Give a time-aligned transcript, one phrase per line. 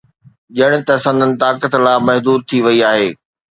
[0.57, 3.09] ڄڻ ته سندن طاقت لامحدود ٿي وئي آهي.